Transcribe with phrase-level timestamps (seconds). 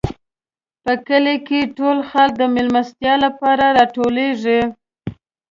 [0.83, 4.61] په کلي کې ټول خلک د مېلمستیا لپاره راټولېږي.